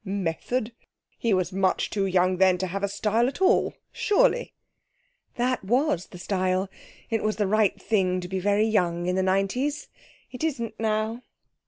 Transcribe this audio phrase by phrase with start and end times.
[0.03, 0.71] 'Method!
[1.19, 4.55] He was much too young then to have a style at all, surely!'
[5.35, 6.69] 'That was the style.
[7.11, 9.89] It was the right thing to be very young in the nineties.
[10.31, 11.21] It isn't now.'